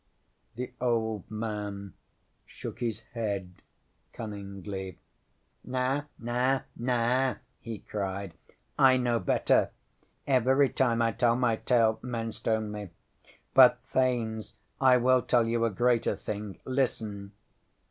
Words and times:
ŌĆØ 0.57 0.59
ŌĆśThe 0.59 0.73
old 0.81 1.29
man 1.29 1.93
shook 2.47 2.79
his 2.79 3.01
head 3.13 3.61
cunningly. 4.13 4.97
ŌĆ£Na 5.63 6.07
Na 6.17 6.61
Na! 6.75 7.33
ŌĆØ 7.35 7.39
he 7.59 7.77
cried. 7.77 8.33
ŌĆ£I 8.79 8.99
know 8.99 9.19
better. 9.19 9.69
Every 10.25 10.69
time 10.69 11.03
I 11.03 11.11
tell 11.11 11.35
my 11.35 11.55
tale 11.57 11.99
men 12.01 12.31
stone 12.33 12.71
me. 12.71 12.89
But, 13.53 13.83
Thanes, 13.83 14.55
I 14.81 14.97
will 14.97 15.21
tell 15.21 15.45
you 15.45 15.65
a 15.65 15.69
greater 15.69 16.15
thing. 16.15 16.57
Listen! 16.65 17.33